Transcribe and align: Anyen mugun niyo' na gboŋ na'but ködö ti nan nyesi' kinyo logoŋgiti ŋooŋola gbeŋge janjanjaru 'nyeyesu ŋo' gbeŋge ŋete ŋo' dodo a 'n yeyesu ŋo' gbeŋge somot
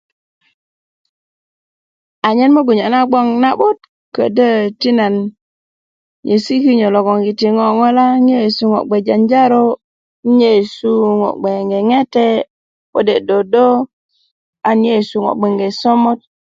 Anyen 2.27 2.51
mugun 2.53 2.75
niyo' 2.77 2.91
na 2.93 3.07
gboŋ 3.09 3.27
na'but 3.43 3.77
ködö 4.15 4.49
ti 4.79 4.89
nan 4.99 5.15
nyesi' 6.25 6.61
kinyo 6.63 6.87
logoŋgiti 6.95 7.47
ŋooŋola 7.57 8.05
gbeŋge 8.23 8.97
janjanjaru 9.07 9.63
'nyeyesu 10.31 10.91
ŋo' 11.21 11.37
gbeŋge 11.39 11.79
ŋete 11.89 12.25
ŋo' 12.91 13.21
dodo 13.29 13.65
a 14.67 14.71
'n 14.73 14.79
yeyesu 14.87 15.15
ŋo' 15.25 15.37
gbeŋge 15.39 15.67
somot 15.79 16.19